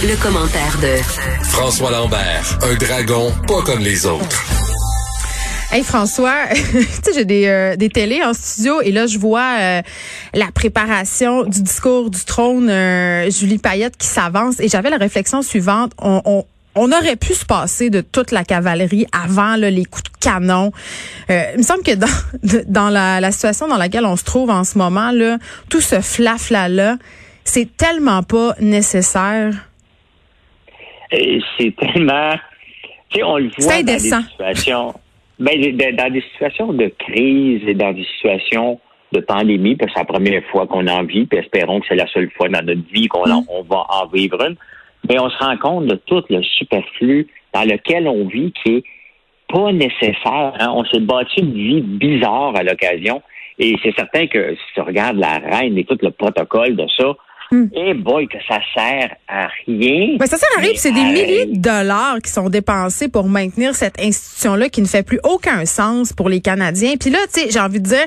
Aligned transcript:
Le, 0.00 0.22
commentaire 0.22 0.78
de 0.80 0.96
François 1.44 1.90
Lambert, 1.90 2.58
un 2.62 2.74
dragon 2.74 3.32
pas 3.48 3.62
comme 3.62 3.80
les 3.80 4.06
autres. 4.06 4.44
Hey 5.72 5.82
François, 5.82 6.46
tu 6.54 6.82
sais 7.02 7.12
j'ai 7.14 7.24
des 7.24 7.46
euh, 7.46 7.76
des 7.76 7.88
télés 7.88 8.22
en 8.22 8.32
studio 8.32 8.80
et 8.80 8.92
là 8.92 9.06
je 9.06 9.18
vois 9.18 9.56
euh, 9.58 9.82
la 10.34 10.52
préparation 10.54 11.44
du 11.44 11.62
discours 11.62 12.10
du 12.10 12.24
trône 12.24 12.70
euh, 12.70 13.28
Julie 13.30 13.58
Payette 13.58 13.96
qui 13.96 14.06
s'avance 14.06 14.60
et 14.60 14.68
j'avais 14.68 14.90
la 14.90 14.98
réflexion 14.98 15.42
suivante 15.42 15.92
on, 15.98 16.22
on 16.24 16.44
on 16.76 16.92
aurait 16.92 17.16
pu 17.16 17.34
se 17.34 17.44
passer 17.44 17.90
de 17.90 18.00
toute 18.00 18.30
la 18.30 18.44
cavalerie 18.44 19.06
avant 19.10 19.56
les 19.56 19.84
coups 19.84 20.04
de 20.04 20.18
canon. 20.20 20.72
Euh, 21.28 21.42
il 21.54 21.58
me 21.58 21.64
semble 21.64 21.82
que 21.82 21.94
dans, 21.94 22.06
dans 22.68 22.88
la, 22.88 23.20
la, 23.20 23.32
situation 23.32 23.66
dans 23.66 23.78
laquelle 23.78 24.04
on 24.04 24.14
se 24.14 24.22
trouve 24.22 24.48
en 24.48 24.62
ce 24.62 24.78
moment, 24.78 25.10
là, 25.10 25.38
tout 25.68 25.80
ce 25.80 26.00
flafla-là, 26.00 26.96
c'est 27.44 27.76
tellement 27.76 28.22
pas 28.22 28.54
nécessaire. 28.60 29.67
C'est 31.10 31.74
tellement... 31.76 32.34
Tu 33.10 33.18
sais, 33.18 33.24
on 33.24 33.36
le 33.38 33.50
voit 33.58 33.82
dans 33.82 33.92
des 33.92 33.98
situations... 33.98 34.94
Ben, 35.38 35.60
dans 35.96 36.12
des 36.12 36.22
situations 36.32 36.72
de 36.72 36.92
crise 36.98 37.62
et 37.66 37.74
dans 37.74 37.92
des 37.92 38.04
situations 38.16 38.80
de 39.12 39.20
pandémie, 39.20 39.76
parce 39.76 39.92
que 39.92 39.94
c'est 39.94 40.06
la 40.06 40.12
première 40.12 40.44
fois 40.50 40.66
qu'on 40.66 40.86
en 40.88 41.04
vit, 41.04 41.26
puis 41.26 41.38
espérons 41.38 41.80
que 41.80 41.86
c'est 41.88 41.94
la 41.94 42.08
seule 42.08 42.28
fois 42.36 42.48
dans 42.48 42.64
notre 42.66 42.82
vie 42.92 43.06
qu'on 43.06 43.26
mm. 43.26 43.44
on 43.48 43.62
va 43.62 43.86
en 43.88 44.06
vivre 44.08 44.44
une 44.44 44.56
mais 45.08 45.18
on 45.18 45.30
se 45.30 45.38
rend 45.38 45.56
compte 45.56 45.86
de 45.86 45.94
tout 45.94 46.22
le 46.30 46.42
superflu 46.42 47.28
dans 47.54 47.64
lequel 47.64 48.08
on 48.08 48.26
vit 48.26 48.52
qui 48.52 48.76
est 48.76 48.84
pas 49.48 49.72
nécessaire. 49.72 50.52
Hein. 50.58 50.72
On 50.74 50.84
s'est 50.84 51.00
bâti 51.00 51.40
une 51.40 51.54
vie 51.54 51.80
bizarre 51.80 52.54
à 52.56 52.62
l'occasion. 52.62 53.22
Et 53.58 53.74
c'est 53.82 53.94
certain 53.96 54.26
que 54.26 54.54
si 54.54 54.74
tu 54.74 54.80
regardes 54.80 55.16
la 55.16 55.38
reine 55.38 55.76
et 55.78 55.84
tout 55.84 55.98
le 56.00 56.10
protocole 56.10 56.76
de 56.76 56.86
ça, 56.96 57.14
Hmm. 57.50 57.66
Et 57.72 57.94
boy, 57.94 58.28
que 58.28 58.36
ça 58.46 58.58
sert 58.74 59.16
à 59.26 59.48
rien. 59.66 60.16
Mais 60.20 60.26
ça 60.26 60.36
sert 60.36 60.48
à 60.58 60.60
rien, 60.60 60.72
c'est 60.74 60.92
des 60.92 61.02
milliers 61.02 61.46
de 61.46 61.56
dollars 61.56 62.18
qui 62.22 62.30
sont 62.30 62.50
dépensés 62.50 63.08
pour 63.08 63.26
maintenir 63.28 63.74
cette 63.74 63.98
institution-là 63.98 64.68
qui 64.68 64.82
ne 64.82 64.86
fait 64.86 65.02
plus 65.02 65.18
aucun 65.24 65.64
sens 65.64 66.12
pour 66.12 66.28
les 66.28 66.40
Canadiens. 66.40 66.94
Puis 67.00 67.08
là, 67.08 67.18
tu 67.32 67.40
sais, 67.40 67.50
j'ai 67.50 67.60
envie 67.60 67.80
de 67.80 67.88
dire, 67.88 68.04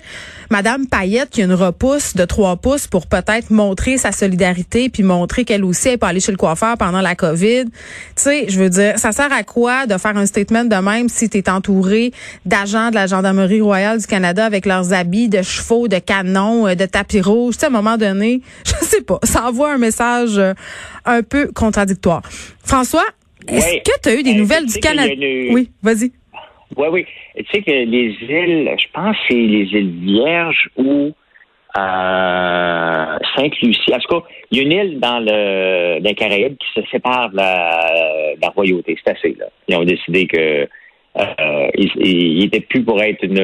Madame 0.52 0.86
Payette 0.86 1.30
qui 1.32 1.42
a 1.42 1.46
une 1.46 1.54
repousse 1.54 2.16
de 2.16 2.26
trois 2.26 2.58
pouces 2.58 2.86
pour 2.86 3.08
peut-être 3.08 3.50
montrer 3.50 3.98
sa 3.98 4.12
solidarité 4.12 4.90
puis 4.90 5.02
montrer 5.02 5.44
qu'elle 5.44 5.64
aussi 5.64 5.90
elle 5.90 5.98
peut 5.98 6.08
aller 6.08 6.20
chez 6.20 6.32
le 6.32 6.38
coiffeur 6.38 6.78
pendant 6.78 7.02
la 7.02 7.16
COVID. 7.16 7.66
Tu 7.66 7.72
sais, 8.16 8.46
je 8.48 8.60
veux 8.60 8.70
dire, 8.70 9.00
ça 9.00 9.12
sert 9.12 9.32
à 9.34 9.44
quoi 9.44 9.88
de 9.88 9.98
faire 9.98 10.16
un 10.18 10.26
statement 10.26 10.66
de 10.66 10.76
même 10.76 11.10
si 11.10 11.30
tu 11.30 11.40
es 11.40 11.50
entouré 11.50 12.12
d'agents 12.46 12.90
de 12.90 12.96
la 12.96 13.08
Gendarmerie 13.08 13.62
royale 13.62 14.00
du 14.00 14.06
Canada 14.06 14.46
avec 14.46 14.66
leurs 14.66 14.94
habits 14.94 15.30
de 15.30 15.42
chevaux, 15.42 15.88
de 15.88 16.00
canons, 16.00 16.68
euh, 16.68 16.76
de 16.76 16.86
tapis 16.86 17.22
rouges. 17.22 17.56
Tu 17.56 17.62
sais, 17.62 17.66
à 17.66 17.70
un 17.70 17.72
moment 17.72 17.98
donné, 17.98 18.42
je 18.66 18.86
sais 18.86 19.02
pas 19.02 19.20
ça 19.32 19.48
envoie 19.48 19.72
un 19.72 19.78
message 19.78 20.38
euh, 20.38 20.54
un 21.06 21.24
peu 21.24 21.52
contradictoire. 21.54 22.22
François, 22.64 23.06
est-ce 23.48 23.78
que 23.78 24.00
tu 24.04 24.10
as 24.10 24.20
eu 24.20 24.24
des 24.24 24.34
nouvelles 24.34 24.66
du 24.66 24.80
Canada? 24.80 25.14
Oui, 25.18 25.72
vas-y. 25.82 26.12
Oui, 26.78 26.88
oui. 26.92 27.06
Tu 27.36 27.46
sais 27.52 27.62
que 27.62 27.72
les 27.72 28.16
îles, 28.22 28.70
je 28.78 28.86
pense 28.94 29.16
que 29.16 29.24
c'est 29.30 29.36
les 29.36 29.66
îles 29.74 30.00
Vierges 30.02 30.70
ou 30.78 31.12
euh, 31.78 33.18
Sainte-Lucie. 33.36 33.94
En 33.94 34.00
tout 34.00 34.20
cas, 34.20 34.28
il 34.52 34.58
y 34.58 34.62
a 34.62 34.64
une 34.64 34.72
île 34.72 35.00
dans 35.00 35.20
le 35.20 36.00
dans 36.00 36.10
les 36.10 36.16
Caraïbes 36.16 36.58
qui 36.58 36.82
se 36.82 36.88
sépare 36.90 37.30
de 37.32 37.38
la, 37.38 38.50
royauté. 38.56 38.98
C'est 39.04 39.12
assez, 39.12 39.36
là. 39.40 39.48
Ils 39.68 39.76
ont 39.76 39.84
décidé 39.84 40.28
que 40.28 40.68
euh, 41.18 41.68
il, 41.76 42.46
était 42.46 42.62
plus 42.62 42.84
pour 42.84 43.02
être 43.02 43.24
une, 43.24 43.38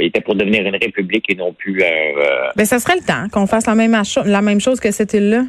il 0.00 0.06
était 0.06 0.20
pour 0.20 0.34
devenir 0.34 0.66
une 0.66 0.76
république 0.76 1.24
et 1.30 1.36
non 1.36 1.52
plus 1.52 1.82
un. 1.82 1.86
Euh, 1.86 2.50
ben, 2.56 2.64
ça 2.64 2.80
serait 2.80 2.96
le 2.96 3.06
temps 3.06 3.28
qu'on 3.32 3.46
fasse 3.46 3.66
la 3.66 3.76
même, 3.76 3.96
la 4.24 4.42
même 4.42 4.60
chose 4.60 4.80
que 4.80 4.90
cette 4.90 5.14
île-là. 5.14 5.42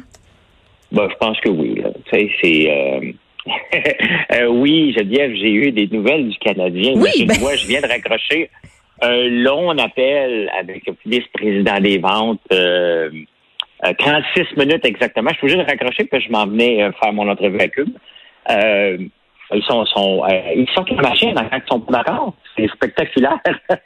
Ben, 0.92 1.08
je 1.10 1.16
pense 1.16 1.40
que 1.40 1.48
oui. 1.48 1.82
Tu 2.04 2.10
sais, 2.10 2.30
c'est. 2.40 2.70
Euh, 2.70 3.12
euh, 4.34 4.46
oui, 4.46 4.94
Geneviève, 4.96 5.32
j'ai 5.34 5.52
eu 5.52 5.72
des 5.72 5.88
nouvelles 5.88 6.28
du 6.28 6.38
Canadien. 6.38 6.92
Oui, 6.96 7.26
ben... 7.26 7.34
je 7.34 7.66
viens 7.66 7.80
de 7.80 7.88
raccrocher 7.88 8.48
un 9.02 9.24
long 9.28 9.70
appel 9.70 10.50
avec 10.58 10.86
le 10.86 10.94
vice-président 11.04 11.80
des 11.80 11.98
ventes. 11.98 12.40
36 13.98 14.56
minutes 14.56 14.84
exactement. 14.84 15.30
Je 15.30 15.36
suis 15.36 15.46
obligé 15.46 15.62
de 15.62 15.68
raccrocher 15.68 16.04
parce 16.04 16.22
que 16.22 16.28
je 16.28 16.32
m'en 16.32 16.46
venais 16.46 16.90
faire 17.00 17.12
mon 17.12 17.28
entrevue 17.28 17.60
à 17.60 17.68
Cube. 17.68 17.90
Ils 19.52 19.62
sont, 19.62 19.84
sont 19.86 20.24
euh, 20.24 20.52
ils 20.56 20.68
sortent 20.74 20.90
la 20.90 21.08
machine 21.08 21.34
quand 21.34 21.56
ils 21.56 21.68
sont 21.68 21.80
pas 21.80 21.98
d'accord. 21.98 22.34
C'est 22.56 22.68
spectaculaire. 22.68 23.38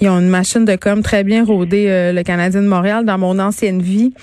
Ils 0.00 0.08
ont 0.08 0.18
une 0.18 0.30
machine 0.30 0.64
de 0.64 0.74
com 0.74 1.00
très 1.02 1.22
bien 1.22 1.44
rodée, 1.44 1.86
euh, 1.88 2.12
le 2.12 2.22
Canadien 2.24 2.62
de 2.62 2.66
Montréal. 2.66 3.04
Dans 3.04 3.18
mon 3.18 3.38
ancienne 3.38 3.80
vie, 3.80 4.14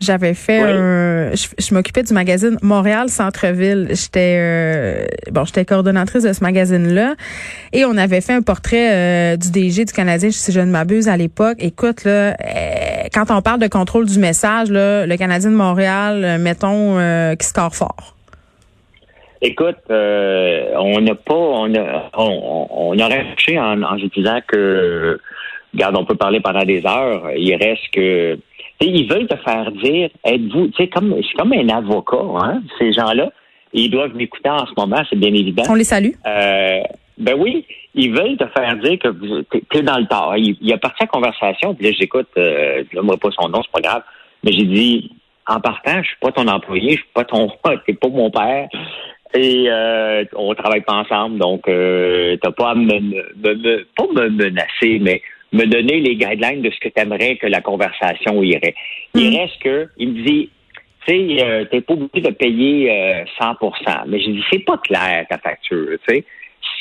j'avais 0.00 0.32
fait 0.32 0.60
un, 0.62 1.32
je, 1.34 1.74
m'occupais 1.74 2.04
du 2.04 2.14
magazine 2.14 2.56
Montréal 2.62 3.10
Centre-ville. 3.10 3.88
J'étais 3.90 4.36
euh, 4.38 5.06
bon, 5.32 5.44
j'étais 5.44 5.66
coordonnatrice 5.66 6.22
de 6.22 6.32
ce 6.32 6.42
magazine-là, 6.42 7.16
et 7.72 7.84
on 7.84 7.98
avait 7.98 8.22
fait 8.22 8.34
un 8.34 8.40
portrait 8.40 9.36
du 9.36 9.50
DG 9.50 9.84
du 9.84 9.92
Canadien, 9.92 10.30
si 10.30 10.52
je 10.52 10.60
ne 10.60 10.70
m'abuse 10.70 11.08
à 11.08 11.18
l'époque. 11.18 11.56
Écoute 11.58 12.04
là, 12.04 12.34
quand 13.12 13.30
on 13.30 13.42
parle 13.42 13.60
de 13.60 13.68
contrôle 13.68 14.06
du 14.06 14.18
message, 14.18 14.70
là, 14.70 15.06
le 15.06 15.16
Canadien 15.16 15.50
de 15.50 15.56
Montréal, 15.56 16.38
mettons, 16.40 16.96
qui 17.36 17.46
score 17.46 17.74
fort. 17.74 18.15
Écoute, 19.42 19.76
euh, 19.90 20.72
on 20.76 21.00
n'a 21.00 21.14
pas, 21.14 21.34
on 21.34 21.74
a, 21.74 22.10
on, 22.16 22.68
on 22.70 22.98
a 22.98 23.06
réfléchi 23.06 23.58
en, 23.58 23.82
en 23.82 23.96
disant 23.96 24.40
que, 24.46 25.18
regarde, 25.74 25.96
on 25.96 26.04
peut 26.04 26.14
parler 26.14 26.40
pendant 26.40 26.64
des 26.64 26.84
heures. 26.86 27.30
Il 27.36 27.54
reste 27.54 27.88
que, 27.92 28.38
ils 28.80 29.08
veulent 29.08 29.26
te 29.26 29.36
faire 29.36 29.70
dire, 29.72 30.08
êtes-vous, 30.24 30.68
tu 30.68 30.72
sais, 30.76 30.88
comme, 30.88 31.14
c'est 31.22 31.36
comme 31.38 31.52
un 31.52 31.68
avocat, 31.68 32.16
hein, 32.36 32.62
ces 32.78 32.92
gens-là. 32.92 33.30
Ils 33.72 33.90
doivent 33.90 34.14
m'écouter 34.14 34.48
en 34.48 34.64
ce 34.66 34.72
moment, 34.76 35.02
c'est 35.10 35.18
bien 35.18 35.34
évident. 35.34 35.64
On 35.68 35.74
les 35.74 35.84
salue. 35.84 36.12
Euh, 36.26 36.80
ben 37.18 37.34
oui, 37.38 37.66
ils 37.94 38.12
veulent 38.12 38.36
te 38.36 38.46
faire 38.46 38.76
dire 38.76 38.98
que 38.98 39.08
tu 39.50 39.78
es 39.78 39.82
dans 39.82 39.98
le 39.98 40.06
tort. 40.06 40.34
Il, 40.36 40.56
il 40.60 40.72
a 40.72 40.78
parti 40.78 41.02
à 41.02 41.06
conversation, 41.06 41.74
puis 41.74 41.86
là, 41.86 41.92
j'écoute, 41.98 42.28
euh, 42.38 42.84
je 42.90 42.96
n'aimerais 42.96 43.18
pas 43.18 43.30
son 43.38 43.48
nom, 43.48 43.60
c'est 43.62 43.82
pas 43.82 43.86
grave, 43.88 44.02
mais 44.44 44.52
j'ai 44.52 44.64
dit, 44.64 45.10
en 45.46 45.60
partant, 45.60 46.02
je 46.02 46.08
suis 46.08 46.16
pas 46.20 46.32
ton 46.32 46.46
employé, 46.48 46.90
je 46.92 46.96
suis 46.96 47.10
pas 47.14 47.24
ton, 47.24 47.50
t'es 47.86 47.94
pas 47.94 48.08
mon 48.08 48.30
père, 48.30 48.68
et 49.34 49.66
euh, 49.68 50.24
on 50.34 50.54
travaille 50.54 50.82
pas 50.82 50.94
ensemble, 50.94 51.38
donc 51.38 51.68
euh, 51.68 52.36
t'as 52.42 52.52
pas 52.52 52.70
à 52.70 52.74
me, 52.74 53.00
me, 53.00 53.84
pas 53.96 54.06
me 54.12 54.28
menacer, 54.28 54.98
mais 55.00 55.22
me 55.52 55.64
donner 55.64 56.00
les 56.00 56.16
guidelines 56.16 56.62
de 56.62 56.70
ce 56.70 56.78
que 56.80 56.88
tu 56.88 57.00
aimerais 57.00 57.36
que 57.36 57.46
la 57.46 57.60
conversation 57.60 58.42
irait. 58.42 58.74
Il 59.14 59.30
mm. 59.30 59.36
reste 59.36 59.58
que, 59.62 59.88
il 59.96 60.12
me 60.12 60.22
dit, 60.24 60.50
tu 61.06 61.14
sais, 61.14 61.44
euh, 61.44 61.64
t'es 61.70 61.80
pas 61.80 61.94
obligé 61.94 62.20
de 62.28 62.34
payer 62.34 62.90
euh, 62.90 63.24
100%. 63.40 64.04
Mais 64.08 64.20
je 64.20 64.30
dis, 64.30 64.44
c'est 64.52 64.64
pas 64.64 64.78
clair 64.78 65.26
ta 65.28 65.38
facture, 65.38 65.98
tu 66.06 66.14
sais. 66.14 66.24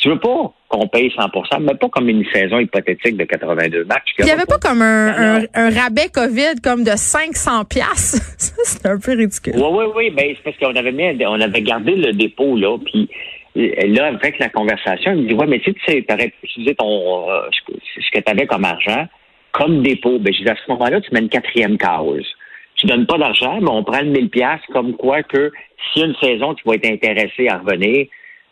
Tu 0.05 0.11
veux 0.11 0.19
pas 0.19 0.53
qu'on 0.67 0.87
paye 0.87 1.07
100% 1.17 1.61
mais 1.61 1.73
pas 1.73 1.89
comme 1.89 2.07
une 2.07 2.23
saison 2.31 2.59
hypothétique 2.59 3.17
de 3.17 3.23
82 3.23 3.85
matchs. 3.85 4.13
Il 4.19 4.25
n'y 4.25 4.31
avait 4.31 4.45
pas 4.45 4.59
comme 4.59 4.83
un, 4.83 5.45
un, 5.51 5.69
rabais 5.71 6.09
COVID 6.13 6.61
comme 6.63 6.83
de 6.83 6.91
500 6.95 7.65
pièces. 7.65 8.21
c'est 8.63 8.85
un 8.85 8.99
peu 8.99 9.13
ridicule. 9.13 9.53
Oui, 9.55 9.63
oui, 9.71 9.85
oui. 9.95 10.09
Ben, 10.11 10.35
c'est 10.35 10.43
parce 10.43 10.57
qu'on 10.57 10.79
avait 10.79 10.91
mis, 10.91 11.25
on 11.25 11.41
avait 11.41 11.63
gardé 11.63 11.95
le 11.95 12.13
dépôt, 12.13 12.55
là, 12.55 12.77
puis 12.85 13.09
euh, 13.57 13.71
là, 13.87 14.05
avec 14.09 14.37
la 14.37 14.49
conversation, 14.49 15.11
il 15.13 15.23
me 15.23 15.27
dit, 15.27 15.33
ouais, 15.33 15.47
mais 15.47 15.57
tu 15.57 15.73
sais, 15.87 16.05
tu 16.07 16.13
aurais 16.13 16.31
utilisé 16.43 16.75
ton, 16.75 17.27
euh, 17.31 17.49
ce 17.51 18.11
que 18.11 18.23
tu 18.23 18.31
avais 18.31 18.45
comme 18.45 18.63
argent 18.63 19.07
comme 19.53 19.81
dépôt. 19.81 20.19
Ben, 20.19 20.31
je 20.31 20.43
dis, 20.43 20.49
à 20.49 20.55
ce 20.55 20.71
moment-là, 20.71 21.01
tu 21.01 21.09
mets 21.13 21.21
une 21.21 21.29
quatrième 21.29 21.79
cause. 21.79 22.27
Tu 22.75 22.85
donnes 22.85 23.07
pas 23.07 23.17
d'argent, 23.17 23.59
mais 23.59 23.71
on 23.71 23.83
prend 23.83 24.01
le 24.01 24.11
1000 24.11 24.29
pièces 24.29 24.61
comme 24.71 24.93
quoi 24.97 25.23
que 25.23 25.51
si 25.93 26.01
une 26.01 26.15
saison, 26.21 26.53
tu 26.53 26.61
vas 26.67 26.75
être 26.75 26.85
intéressé 26.85 27.47
à 27.47 27.57
revenir, 27.57 28.05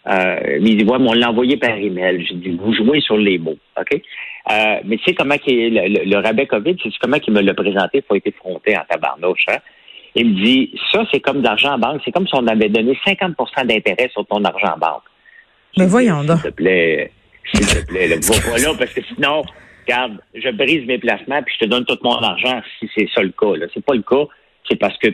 euh, 0.08 0.58
il 0.60 0.78
dit, 0.78 0.84
ouais, 0.84 1.00
mais 1.00 1.10
on 1.10 1.14
l'a 1.14 1.30
envoyé 1.30 1.58
par 1.58 1.76
email. 1.76 2.26
J'ai 2.28 2.36
dit, 2.36 2.58
vous 2.62 2.74
jouez 2.74 3.00
sur 3.00 3.18
les 3.18 3.38
mots, 3.38 3.58
OK? 3.80 4.02
Euh, 4.52 4.76
mais 4.84 4.98
tu 4.98 5.04
sais 5.06 5.14
comment 5.14 5.36
le, 5.46 6.06
le, 6.06 6.18
rabais 6.18 6.46
COVID, 6.46 6.76
c'est 6.84 6.92
comment 7.02 7.20
qu'il 7.20 7.34
me 7.34 7.42
l'a 7.42 7.54
présenté 7.54 8.02
pour 8.02 8.18
être 8.18 8.28
effronté 8.28 8.78
en 8.78 8.82
tabarnouche, 8.90 9.46
hein? 9.48 9.60
Il 10.16 10.30
me 10.30 10.44
dit, 10.44 10.76
ça, 10.92 11.04
c'est 11.12 11.22
comme 11.22 11.40
de 11.40 11.46
l'argent 11.46 11.74
en 11.74 11.80
banque. 11.80 12.02
C'est 12.06 12.12
comme 12.12 12.28
si 12.28 12.36
on 12.36 12.46
avait 12.46 12.70
donné 12.70 12.98
50% 13.06 13.66
d'intérêt 13.66 14.10
sur 14.12 14.26
ton 14.28 14.44
argent 14.44 14.74
en 14.76 14.78
banque. 14.78 15.04
Mais 15.78 15.88
voyons 15.88 16.24
donc. 16.24 16.40
S'il 16.40 16.52
te 16.52 16.56
plaît, 16.56 17.12
s'il 17.52 17.66
te 17.66 17.86
plaît, 17.88 18.08
là, 18.08 18.16
va 18.22 18.58
là, 18.58 18.76
parce 18.78 18.94
que 18.94 19.02
sinon, 19.16 19.42
regarde, 19.88 20.20
je 20.36 20.50
brise 20.50 20.86
mes 20.86 21.00
placements 21.00 21.42
puis 21.42 21.56
je 21.60 21.66
te 21.66 21.70
donne 21.70 21.86
tout 21.86 21.98
mon 22.04 22.18
argent 22.18 22.62
si 22.80 22.90
c'est 22.96 23.08
ça 23.14 23.24
le 23.24 23.32
cas. 23.32 23.56
Là. 23.56 23.66
C'est 23.74 23.84
pas 23.84 23.96
le 23.96 24.04
cas. 24.04 24.26
C'est 24.70 24.76
parce 24.76 24.98
que 25.00 25.08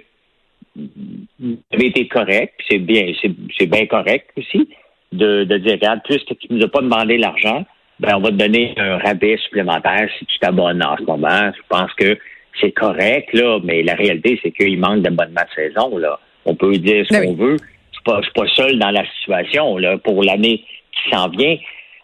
avez 1.73 1.85
été 1.85 2.07
correct, 2.07 2.53
c'est 2.69 2.79
bien, 2.79 3.11
c'est 3.57 3.65
bien 3.65 3.85
correct 3.85 4.29
aussi 4.37 4.69
de, 5.11 5.43
de 5.43 5.57
dire, 5.57 5.73
regarde, 5.73 6.01
puisque 6.03 6.37
tu 6.37 6.47
ne 6.49 6.57
nous 6.57 6.65
as 6.65 6.69
pas 6.69 6.81
demandé 6.81 7.17
l'argent, 7.17 7.65
ben 7.99 8.15
on 8.15 8.21
va 8.21 8.29
te 8.29 8.35
donner 8.35 8.73
un 8.77 8.97
rabais 8.97 9.37
supplémentaire 9.43 10.09
si 10.17 10.25
tu 10.25 10.39
t'abonnes 10.39 10.83
en 10.83 10.97
ce 10.97 11.03
moment. 11.03 11.51
Je 11.55 11.61
pense 11.67 11.91
que 11.93 12.17
c'est 12.61 12.71
correct, 12.71 13.29
là, 13.33 13.59
mais 13.63 13.83
la 13.83 13.95
réalité, 13.95 14.39
c'est 14.41 14.51
qu'il 14.51 14.79
manque 14.79 15.01
d'abonnement 15.01 15.41
de 15.41 15.61
saison, 15.61 15.97
là. 15.97 16.19
On 16.45 16.55
peut 16.55 16.77
dire 16.77 17.05
ce 17.09 17.13
ben 17.13 17.25
qu'on 17.25 17.33
veut. 17.33 17.57
Je 17.91 17.99
pas, 18.03 18.21
suis 18.21 18.31
pas 18.31 18.47
seul 18.55 18.79
dans 18.79 18.91
la 18.91 19.03
situation, 19.19 19.77
là, 19.77 19.97
pour 19.97 20.23
l'année 20.23 20.63
qui 20.93 21.09
s'en 21.11 21.27
vient. 21.29 21.57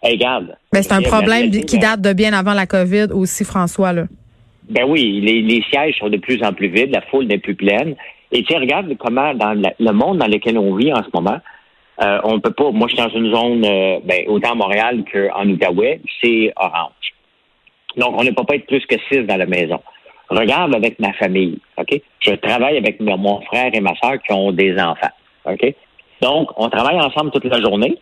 regarde. 0.04 0.48
Mais 0.74 0.80
ben, 0.80 0.83
c'est 0.83 0.94
un 0.94 1.01
problème 1.01 1.50
qui 1.51 1.80
date 1.80 2.01
de 2.01 2.13
bien 2.13 2.33
avant 2.33 2.54
la 2.54 2.66
COVID 2.66 3.07
aussi, 3.13 3.45
François, 3.45 3.94
là. 3.94 4.06
Ben 4.69 4.83
oui, 4.88 5.21
les, 5.21 5.63
sièges 5.69 5.95
sont 6.00 6.10
de 6.10 6.18
plus 6.18 6.42
en 6.44 6.51
plus 6.51 6.69
vides, 6.69 6.92
la 6.92 7.01
foule 7.01 7.25
n'est 7.25 7.38
plus 7.38 7.54
pleine. 7.54 7.95
Et 8.31 8.44
tu 8.44 8.56
regarde 8.56 8.95
comment 8.98 9.33
dans 9.33 9.54
le 9.54 9.92
monde 9.92 10.18
dans 10.18 10.27
lequel 10.27 10.57
on 10.57 10.75
vit 10.75 10.92
en 10.92 11.04
ce 11.04 11.10
moment, 11.13 11.39
euh, 12.01 12.19
on 12.24 12.39
peut 12.39 12.51
pas. 12.51 12.72
Moi, 12.72 12.88
je 12.89 12.95
suis 12.95 13.04
dans 13.04 13.13
une 13.13 13.33
zone, 13.33 13.66
euh, 13.66 14.00
ben, 14.04 14.27
autant 14.27 14.51
à 14.51 14.56
Montréal 14.56 15.04
qu'en 15.12 15.48
Outaouais, 15.48 16.01
c'est 16.22 16.51
orange. 16.57 17.13
Donc, 17.95 18.19
on 18.19 18.24
ne 18.24 18.31
peut 18.31 18.44
pas 18.44 18.56
être 18.56 18.68
plus 18.68 18.86
que 18.86 18.95
six 19.10 19.22
dans 19.22 19.38
la 19.38 19.45
maison. 19.45 19.80
Regarde 20.30 20.75
avec 20.75 21.00
ma 21.00 21.13
famille, 21.13 21.60
OK? 21.77 22.01
Je 22.19 22.31
travaille 22.31 22.77
avec 22.77 23.00
mon 23.00 23.42
frère 23.42 23.69
et 23.74 23.80
ma 23.80 23.95
soeur 23.95 24.22
qui 24.22 24.33
ont 24.33 24.51
des 24.51 24.74
enfants, 24.74 25.12
OK? 25.45 25.74
Donc, 26.21 26.50
on 26.57 26.69
travaille 26.69 27.00
ensemble 27.00 27.31
toute 27.31 27.45
la 27.45 27.62
journée, 27.62 27.98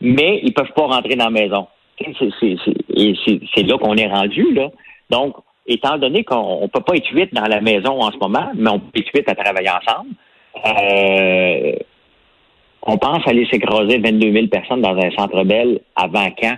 mais 0.00 0.40
ils 0.42 0.52
peuvent 0.52 0.72
pas 0.76 0.86
rentrer 0.86 1.16
dans 1.16 1.24
la 1.24 1.30
maison. 1.30 1.66
C'est 1.98 3.62
là 3.62 3.78
qu'on 3.78 3.96
est 3.96 4.06
rendu, 4.06 4.54
là. 4.54 4.68
Donc, 5.10 5.34
étant 5.66 5.98
donné 5.98 6.24
qu'on 6.24 6.62
ne 6.62 6.66
peut 6.66 6.80
pas 6.80 6.96
être 6.96 7.10
huit 7.12 7.32
dans 7.32 7.46
la 7.46 7.60
maison 7.60 8.00
en 8.00 8.10
ce 8.10 8.18
moment, 8.18 8.50
mais 8.54 8.70
on 8.70 8.80
peut 8.80 9.00
être 9.00 9.10
huit 9.14 9.28
à 9.28 9.34
travailler 9.34 9.70
ensemble, 9.70 10.10
euh, 10.66 11.72
on 12.82 12.96
pense 12.96 13.26
aller 13.26 13.46
s'écraser 13.50 13.98
22 13.98 14.32
000 14.32 14.46
personnes 14.48 14.82
dans 14.82 14.96
un 14.96 15.10
centre 15.12 15.44
belle 15.44 15.80
avant 15.96 16.30
quand? 16.40 16.56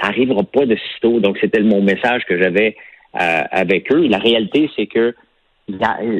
Ça 0.00 0.08
n'arrivera 0.08 0.42
pas 0.44 0.66
de 0.66 0.76
sitôt. 0.94 1.20
Donc, 1.20 1.38
c'était 1.40 1.60
mon 1.60 1.82
message 1.82 2.24
que 2.26 2.40
j'avais 2.40 2.76
euh, 3.20 3.42
avec 3.50 3.90
eux. 3.92 4.06
La 4.06 4.18
réalité, 4.18 4.70
c'est 4.76 4.86
que 4.86 5.14
euh, 5.70 6.18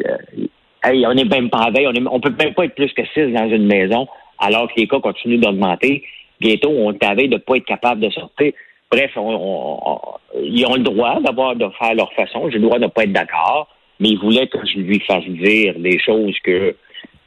on 0.85 1.15
n'est 1.15 1.25
même 1.25 1.51
pas 1.51 1.71
veille, 1.71 1.87
on 1.87 1.93
ne 1.93 2.21
peut 2.21 2.35
même 2.39 2.55
pas 2.55 2.65
être 2.65 2.75
plus 2.75 2.93
que 2.93 3.03
six 3.15 3.33
dans 3.33 3.49
une 3.49 3.67
maison, 3.67 4.09
alors 4.39 4.69
que 4.69 4.81
les 4.81 4.89
cas 4.89 5.01
continuent 5.01 5.41
d'augmenter. 5.41 6.03
Bientôt, 6.41 6.71
on 6.71 6.93
est 6.93 7.29
de 7.29 7.35
ne 7.35 7.39
pas 7.39 7.57
être 7.57 7.67
capable 7.67 8.01
de 8.01 8.11
sortir. 8.11 8.53
Bref, 8.91 9.11
ils 9.17 10.67
ont 10.67 10.75
le 10.75 10.83
droit 10.83 11.21
d'avoir 11.21 11.55
de 11.55 11.67
faire 11.79 11.95
leur 11.95 12.13
façon. 12.15 12.51
J'ai 12.51 12.59
le 12.59 12.65
droit 12.65 12.79
de 12.79 12.85
ne 12.85 12.89
pas 12.89 13.05
être 13.05 13.13
d'accord, 13.13 13.69
mais 14.01 14.09
ils 14.11 14.19
voulaient 14.19 14.49
que 14.49 14.59
je 14.67 14.81
lui 14.81 15.01
fasse 15.01 15.25
dire 15.25 15.75
des 15.79 15.99
choses 15.99 16.37
que 16.43 16.75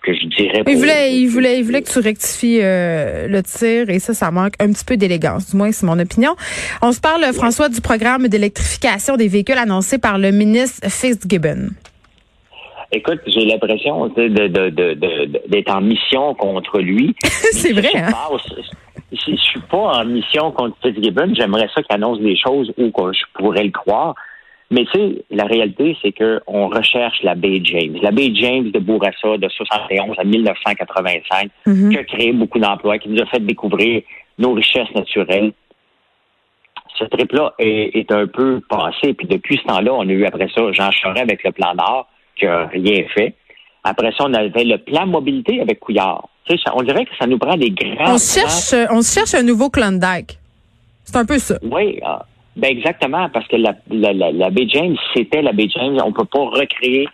que 0.04 0.14
je 0.14 0.26
dirais. 0.28 0.64
Il 0.68 0.78
voulait, 0.78 1.16
il 1.16 1.28
voulait, 1.28 1.60
il 1.60 1.64
voulait 1.64 1.82
que 1.82 1.90
tu 1.90 2.00
rectifies 2.00 2.60
euh, 2.62 3.28
le 3.28 3.42
tir 3.42 3.90
et 3.90 4.00
ça, 4.00 4.14
ça 4.14 4.32
manque 4.32 4.54
un 4.60 4.72
petit 4.72 4.86
peu 4.86 4.98
d'élégance. 4.98 5.50
Du 5.50 5.58
moins, 5.58 5.72
c'est 5.72 5.86
mon 5.86 5.98
opinion. 5.98 6.36
On 6.82 6.92
se 6.92 7.00
parle, 7.00 7.24
François, 7.34 7.70
du 7.70 7.82
programme 7.82 8.28
d'électrification 8.28 9.16
des 9.16 9.30
véhicules 9.30 9.58
annoncé 9.58 9.98
par 9.98 10.18
le 10.18 10.32
ministre 10.32 10.90
Fitzgibbon. 10.90 11.70
Écoute, 12.92 13.22
j'ai 13.26 13.46
l'impression 13.46 14.08
d'être 14.10 15.72
en 15.74 15.82
mission 15.82 16.36
contre 16.36 16.80
lui. 16.80 17.16
c'est 17.24 17.74
vrai. 17.74 17.90
Hein? 17.96 18.12
Je 19.26 19.32
ne 19.32 19.38
suis 19.38 19.62
pas 19.62 20.00
en 20.00 20.06
mission 20.06 20.52
contre 20.52 20.78
Fitzgibbon. 20.82 21.34
J'aimerais 21.34 21.70
ça 21.74 21.82
qu'il 21.82 21.96
annonce 21.96 22.20
des 22.20 22.38
choses 22.38 22.72
où 22.78 22.92
je 23.12 23.24
pourrais 23.34 23.64
le 23.64 23.72
croire. 23.72 24.16
Mais 24.72 24.86
tu 24.86 25.00
sais, 25.00 25.26
la 25.30 25.46
réalité, 25.46 25.96
c'est 26.02 26.12
qu'on 26.12 26.68
recherche 26.68 27.22
la 27.22 27.36
baie 27.36 27.62
James. 27.64 27.98
La 28.02 28.12
baie 28.12 28.34
James 28.34 28.72
de 28.72 28.80
Bourassa 28.80 29.38
de 29.38 29.48
71 29.48 30.16
à 30.18 30.24
1985, 30.24 31.52
mhm. 31.68 31.90
qui 31.92 31.98
a 31.98 32.04
créé 32.04 32.34
beaucoup 32.34 32.60
d'emplois, 32.60 32.98
qui 32.98 33.10
nous 33.10 33.22
a 33.22 33.26
fait 33.28 33.40
découvrir 33.40 34.02
nos 34.40 34.54
richesses 34.54 34.92
naturelles. 34.96 35.54
Ce 36.98 37.04
trip-là 37.06 37.54
est, 37.60 38.12
un 38.12 38.26
peu 38.28 38.62
passé. 38.68 39.14
Puis 39.14 39.28
depuis 39.28 39.58
ce 39.58 39.64
temps-là, 39.64 39.94
on 39.94 40.08
a 40.08 40.12
eu 40.12 40.26
après 40.26 40.48
ça 40.56 40.72
Jean 40.72 40.92
Charest 40.92 41.22
avec 41.22 41.44
le 41.44 41.52
plan 41.52 41.74
Nord, 41.76 42.08
qui 42.36 42.46
n'a 42.46 42.66
rien 42.66 43.04
fait. 43.14 43.36
Après 43.84 44.12
ça, 44.18 44.26
on 44.26 44.34
avait 44.34 44.64
le 44.64 44.78
plan 44.78 45.06
mobilité 45.06 45.62
avec 45.62 45.80
Couillard. 45.80 46.30
On 46.74 46.84
dirait 46.84 47.06
que 47.06 47.16
ça 47.18 47.26
nous 47.26 47.38
prend 47.38 47.56
des 47.56 47.72
grands... 47.72 48.16
On 48.16 48.18
cherche, 48.18 48.74
on 48.92 49.02
cherche 49.02 49.34
un 49.34 49.44
nouveau 49.44 49.70
Klondike. 49.70 50.38
C'est 51.06 51.18
un 51.18 51.26
peu 51.26 51.40
ça. 51.40 51.56
Oui, 51.64 52.00
ah, 52.04 52.26
ben 52.56 52.70
exactement, 52.70 53.30
parce 53.30 53.48
que 53.48 53.56
la, 53.56 53.76
la, 53.90 54.14
la, 54.14 54.32
la 54.32 54.50
Bay 54.50 54.68
James, 54.68 54.96
c'était 55.16 55.42
la 55.42 55.54
Bay 55.54 55.68
James. 55.74 56.00
On 56.04 56.12
peut 56.12 56.26
pas 56.26 56.40
recréer 56.40 57.08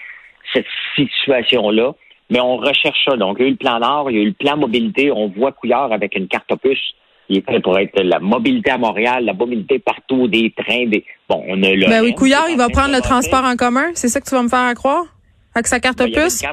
cette 0.53 0.65
situation-là, 0.95 1.93
mais 2.29 2.39
on 2.39 2.57
recherche 2.57 2.99
ça. 3.05 3.15
Donc, 3.17 3.37
il 3.39 3.43
y 3.43 3.45
a 3.45 3.47
eu 3.47 3.51
le 3.51 3.57
plan 3.57 3.79
Nord, 3.79 4.11
il 4.11 4.17
y 4.17 4.19
a 4.19 4.23
eu 4.23 4.27
le 4.27 4.33
plan 4.33 4.57
mobilité. 4.57 5.11
On 5.11 5.27
voit 5.29 5.51
Couillard 5.51 5.91
avec 5.91 6.15
une 6.15 6.27
carte 6.27 6.51
opus. 6.51 6.79
Il 7.29 7.37
est 7.37 7.41
prêt 7.41 7.59
pour 7.59 7.77
être 7.77 8.01
la 8.01 8.19
mobilité 8.19 8.71
à 8.71 8.79
Montréal, 8.79 9.23
la 9.25 9.33
mobilité 9.33 9.77
partout, 9.77 10.27
des 10.27 10.51
trains, 10.57 10.87
des. 10.87 11.05
Bon, 11.29 11.43
on 11.47 11.61
a 11.61 11.69
le. 11.69 11.87
Ben 11.87 12.01
oui, 12.01 12.15
Couillard, 12.15 12.49
il 12.49 12.57
va 12.57 12.69
prendre 12.69 12.93
le 12.95 13.01
transport 13.01 13.43
en 13.43 13.55
commun. 13.55 13.91
C'est 13.93 14.07
ça 14.07 14.19
que 14.19 14.27
tu 14.27 14.33
vas 14.33 14.41
me 14.41 14.49
faire 14.49 14.73
croire? 14.73 15.05
Avec 15.53 15.67
sa 15.67 15.79
carte 15.79 15.99
ben, 15.99 16.09
opus? 16.09 16.43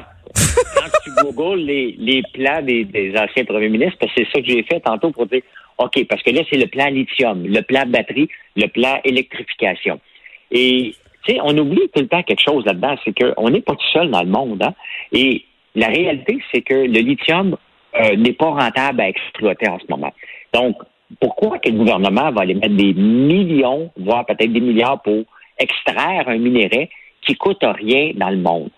Googles 1.21 1.61
les, 1.61 1.95
les 1.97 2.21
plans 2.33 2.61
des, 2.61 2.85
des 2.85 3.13
anciens 3.17 3.45
premiers 3.45 3.69
ministres, 3.69 4.05
c'est 4.15 4.25
ça 4.33 4.41
que 4.41 4.47
j'ai 4.47 4.63
fait 4.63 4.79
tantôt 4.79 5.11
pour 5.11 5.25
dire 5.27 5.41
OK, 5.77 6.05
parce 6.07 6.23
que 6.23 6.31
là, 6.31 6.41
c'est 6.49 6.57
le 6.57 6.67
plan 6.67 6.87
lithium, 6.87 7.45
le 7.45 7.61
plan 7.61 7.83
batterie, 7.85 8.29
le 8.55 8.67
plan 8.67 8.99
électrification. 9.03 9.99
Et, 10.51 10.95
tu 11.23 11.33
sais, 11.33 11.39
on 11.43 11.55
oublie 11.57 11.89
tout 11.93 12.01
le 12.01 12.07
temps 12.07 12.23
quelque 12.23 12.43
chose 12.43 12.65
là-dedans, 12.65 12.95
c'est 13.05 13.13
qu'on 13.13 13.49
n'est 13.49 13.61
pas 13.61 13.73
tout 13.73 13.87
seul 13.93 14.09
dans 14.09 14.23
le 14.23 14.29
monde. 14.29 14.63
Hein? 14.63 14.73
Et 15.11 15.43
la 15.75 15.87
réalité, 15.87 16.39
c'est 16.51 16.61
que 16.61 16.73
le 16.73 16.99
lithium 16.99 17.57
euh, 17.95 18.15
n'est 18.15 18.33
pas 18.33 18.49
rentable 18.49 19.01
à 19.01 19.09
exploiter 19.09 19.69
en 19.69 19.77
ce 19.79 19.85
moment. 19.89 20.13
Donc, 20.53 20.77
pourquoi 21.19 21.59
que 21.59 21.69
le 21.69 21.77
gouvernement 21.77 22.31
va 22.31 22.41
aller 22.41 22.55
mettre 22.55 22.75
des 22.75 22.93
millions, 22.93 23.91
voire 23.97 24.25
peut-être 24.25 24.51
des 24.51 24.59
milliards 24.59 25.01
pour 25.01 25.23
extraire 25.59 26.27
un 26.27 26.37
minerai 26.37 26.89
qui 27.21 27.35
coûte 27.35 27.63
rien 27.63 28.11
dans 28.15 28.29
le 28.29 28.37
monde? 28.37 28.69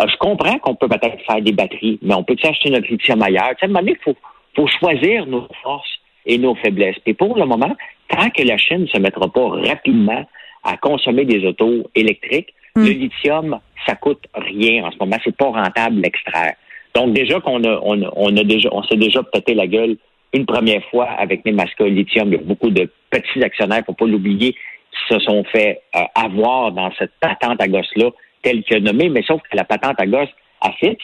Euh, 0.00 0.06
je 0.08 0.16
comprends 0.18 0.58
qu'on 0.58 0.74
peut 0.74 0.88
peut-être 0.88 1.22
faire 1.26 1.40
des 1.40 1.52
batteries, 1.52 1.98
mais 2.02 2.14
on 2.14 2.22
peut 2.22 2.36
acheter 2.42 2.70
notre 2.70 2.88
lithium 2.88 3.22
ailleurs? 3.22 3.50
Tu 3.50 3.60
sais, 3.60 3.64
à 3.64 3.64
un 3.66 3.68
moment 3.68 3.80
donné, 3.80 3.96
il 3.98 4.02
faut, 4.02 4.16
faut 4.54 4.66
choisir 4.66 5.26
nos 5.26 5.46
forces 5.62 5.98
et 6.26 6.38
nos 6.38 6.54
faiblesses. 6.56 6.96
Et 7.06 7.14
pour 7.14 7.36
le 7.36 7.46
moment, 7.46 7.74
tant 8.08 8.30
que 8.30 8.42
la 8.42 8.58
Chine 8.58 8.82
ne 8.82 8.86
se 8.86 8.98
mettra 8.98 9.28
pas 9.28 9.48
rapidement 9.48 10.24
à 10.64 10.76
consommer 10.76 11.24
des 11.24 11.46
autos 11.46 11.88
électriques, 11.94 12.52
hmm. 12.74 12.84
le 12.84 12.90
lithium, 12.90 13.60
ça 13.86 13.94
coûte 13.94 14.24
rien 14.34 14.84
en 14.84 14.90
ce 14.90 14.96
moment. 14.98 15.16
C'est 15.24 15.36
pas 15.36 15.46
rentable 15.46 16.00
l'extraire. 16.00 16.54
Donc 16.94 17.12
déjà 17.12 17.40
qu'on 17.40 17.62
a, 17.64 17.78
on, 17.82 18.36
a 18.36 18.44
déjà, 18.44 18.68
on 18.72 18.82
s'est 18.82 18.96
déjà 18.96 19.22
pété 19.22 19.54
la 19.54 19.66
gueule 19.66 19.96
une 20.32 20.46
première 20.46 20.82
fois 20.90 21.04
avec 21.04 21.44
Nemaska 21.44 21.84
Lithium. 21.84 22.28
Il 22.28 22.34
y 22.34 22.38
a 22.38 22.42
beaucoup 22.42 22.70
de 22.70 22.90
petits 23.10 23.42
actionnaires, 23.42 23.82
faut 23.86 23.92
pas 23.92 24.06
l'oublier, 24.06 24.52
qui 24.52 25.14
se 25.14 25.18
sont 25.20 25.44
fait 25.44 25.82
euh, 25.94 26.00
avoir 26.14 26.72
dans 26.72 26.90
cette 26.98 27.12
patente 27.20 27.60
à 27.60 27.68
gosse-là, 27.68 28.10
telle 28.46 28.62
que 28.62 28.78
nommée, 28.78 29.08
mais 29.08 29.24
sauf 29.26 29.40
que 29.50 29.56
la 29.56 29.64
patente 29.64 29.98
à 29.98 30.06
gosse 30.06 30.28
à 30.60 30.70
Fitch, 30.72 31.02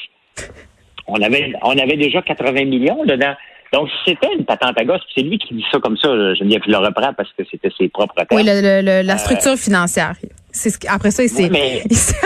on 1.08 1.20
avait, 1.20 1.52
on 1.62 1.76
avait 1.76 1.96
déjà 1.96 2.22
80 2.22 2.64
millions 2.66 3.04
dedans. 3.04 3.34
Donc, 3.72 3.88
c'était 4.04 4.32
une 4.38 4.44
patente 4.44 4.78
à 4.78 4.84
gosse, 4.84 5.00
c'est 5.14 5.22
lui 5.22 5.38
qui 5.38 5.54
dit 5.54 5.64
ça 5.72 5.80
comme 5.80 5.96
ça, 5.96 6.08
je 6.08 6.44
le 6.44 6.76
reprends 6.76 7.12
parce 7.14 7.32
que 7.32 7.42
c'était 7.50 7.70
ses 7.76 7.88
propres 7.88 8.14
termes. 8.14 8.28
Oui, 8.30 8.44
la 8.44 9.18
structure 9.18 9.56
financière. 9.56 10.14
C'est 10.52 10.86
après 10.88 11.10
ça, 11.10 11.22
il 11.24 11.28
s'est, 11.30 11.50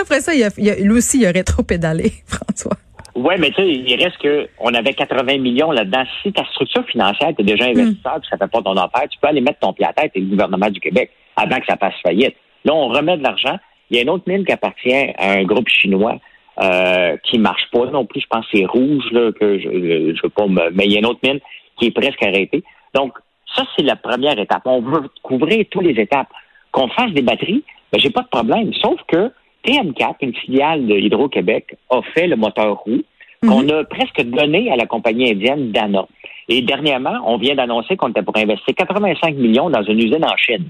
après 0.00 0.20
ça, 0.20 0.34
il 0.34 0.44
a, 0.44 0.74
lui 0.80 0.92
aussi, 0.92 1.20
il 1.20 1.28
aurait 1.28 1.44
trop 1.44 1.62
pédalé, 1.62 2.12
François. 2.26 2.76
Oui, 3.14 3.34
mais 3.38 3.48
tu 3.48 3.62
sais, 3.62 3.66
il 3.66 4.02
reste 4.02 4.18
que 4.18 4.46
on 4.58 4.74
avait 4.74 4.92
80 4.92 5.38
millions 5.38 5.70
là-dedans. 5.70 6.04
Si 6.22 6.30
ta 6.32 6.44
structure 6.46 6.84
financière, 6.84 7.30
tu 7.34 7.42
es 7.42 7.44
déjà 7.44 7.64
hmm. 7.64 7.78
investisseur, 7.78 8.20
puis 8.20 8.28
ça 8.28 8.36
fait 8.36 8.50
pas 8.50 8.60
ton 8.60 8.76
affaire, 8.76 9.08
tu 9.08 9.18
peux 9.18 9.28
aller 9.28 9.40
mettre 9.40 9.60
ton 9.60 9.72
pied 9.72 9.86
à 9.86 9.94
tête 9.94 10.10
et 10.14 10.20
le 10.20 10.26
gouvernement 10.26 10.68
du 10.68 10.80
Québec 10.80 11.10
avant 11.36 11.58
que 11.58 11.66
ça 11.66 11.76
passe 11.76 11.94
faillite. 12.02 12.34
Là, 12.66 12.74
on 12.74 12.88
remet 12.88 13.16
de 13.16 13.22
l'argent. 13.22 13.56
Il 13.90 13.96
y 13.96 13.98
a 13.98 14.02
une 14.02 14.10
autre 14.10 14.24
mine 14.26 14.44
qui 14.44 14.52
appartient 14.52 14.92
à 14.92 15.32
un 15.32 15.44
groupe 15.44 15.68
chinois 15.68 16.16
euh, 16.62 17.16
qui 17.24 17.38
marche 17.38 17.70
pas 17.72 17.86
non 17.86 18.04
plus. 18.04 18.20
Je 18.20 18.26
pense 18.28 18.46
que 18.46 18.58
c'est 18.58 18.66
rouge, 18.66 19.04
là, 19.12 19.30
que 19.32 19.58
je 19.58 19.68
ne 19.68 20.22
veux 20.22 20.28
pas 20.30 20.46
me... 20.46 20.70
Mais 20.70 20.86
il 20.86 20.92
y 20.92 20.96
a 20.96 21.00
une 21.00 21.06
autre 21.06 21.20
mine 21.22 21.40
qui 21.78 21.86
est 21.86 21.90
presque 21.90 22.22
arrêtée. 22.22 22.64
Donc, 22.94 23.12
ça, 23.54 23.64
c'est 23.76 23.84
la 23.84 23.96
première 23.96 24.38
étape. 24.38 24.62
On 24.64 24.80
veut 24.80 25.08
couvrir 25.22 25.64
toutes 25.70 25.84
les 25.84 26.00
étapes. 26.00 26.28
Qu'on 26.72 26.88
fasse 26.88 27.12
des 27.12 27.22
batteries, 27.22 27.62
ben, 27.92 28.00
j'ai 28.00 28.10
pas 28.10 28.22
de 28.22 28.28
problème. 28.28 28.72
Sauf 28.74 29.00
que 29.08 29.30
TM4, 29.66 30.14
une 30.22 30.34
filiale 30.34 30.86
de 30.86 30.94
Hydro-Québec, 30.94 31.76
a 31.90 32.00
fait 32.14 32.26
le 32.26 32.36
moteur 32.36 32.76
roux 32.78 33.02
mhm. 33.42 33.48
qu'on 33.48 33.68
a 33.68 33.84
presque 33.84 34.22
donné 34.22 34.70
à 34.70 34.76
la 34.76 34.86
compagnie 34.86 35.30
indienne 35.30 35.72
Dana. 35.72 36.06
Et 36.48 36.62
dernièrement, 36.62 37.18
on 37.24 37.38
vient 37.38 37.54
d'annoncer 37.54 37.96
qu'on 37.96 38.08
était 38.08 38.22
pour 38.22 38.36
investir 38.36 38.74
85 38.74 39.34
millions 39.36 39.68
dans 39.68 39.82
une 39.82 39.98
usine 39.98 40.24
en 40.24 40.36
Chine 40.36 40.66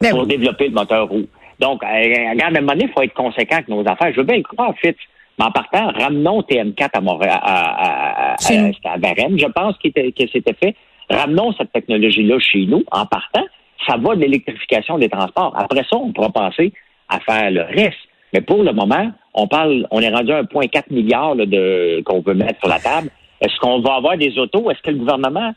ben 0.00 0.10
pour 0.10 0.26
développer 0.26 0.68
le 0.68 0.74
moteur 0.74 1.08
roux. 1.08 1.26
Donc, 1.58 1.82
à, 1.82 1.88
un 1.88 2.50
moment 2.50 2.72
donné, 2.72 2.84
il 2.84 2.92
faut 2.92 3.02
être 3.02 3.14
conséquent 3.14 3.56
avec 3.56 3.68
nos 3.68 3.80
affaires. 3.80 4.12
Je 4.12 4.18
veux 4.18 4.26
bien 4.26 4.36
le 4.36 4.42
croire, 4.42 4.72
Fitz. 4.80 4.96
Mais 5.38 5.44
en 5.44 5.50
partant, 5.50 5.90
ramenons 5.92 6.40
TM4 6.40 6.90
à 6.94 7.00
Montréal, 7.00 7.38
à, 7.40 8.32
à, 8.32 8.36
je 8.40 9.46
pense 9.46 9.76
que 9.78 9.88
c'était 10.32 10.54
fait. 10.54 10.74
Ramenons 11.08 11.52
cette 11.52 11.72
technologie-là 11.72 12.38
chez 12.40 12.66
nous. 12.66 12.82
En 12.90 13.06
partant, 13.06 13.44
ça 13.86 13.96
va 13.96 14.16
de 14.16 14.20
l'électrification 14.20 14.98
des 14.98 15.08
transports. 15.08 15.52
Après 15.56 15.84
ça, 15.88 15.96
on 15.96 16.12
pourra 16.12 16.30
penser 16.30 16.72
à 17.08 17.20
faire 17.20 17.50
le 17.50 17.62
reste. 17.62 17.98
Mais 18.32 18.40
pour 18.40 18.62
le 18.62 18.72
moment, 18.72 19.10
on 19.32 19.46
parle, 19.46 19.86
on 19.90 20.00
est 20.00 20.10
rendu 20.10 20.32
à 20.32 20.42
1,4 20.42 20.92
milliard 20.92 21.36
de 21.36 22.02
qu'on 22.04 22.20
veut 22.20 22.34
mettre 22.34 22.58
sur 22.58 22.68
la 22.68 22.80
table. 22.80 23.08
Est-ce 23.40 23.56
qu'on 23.60 23.80
va 23.80 23.94
avoir 23.94 24.18
des 24.18 24.36
autos? 24.38 24.70
Est-ce 24.70 24.82
que 24.82 24.90
le 24.90 24.98
gouvernement, 24.98 25.54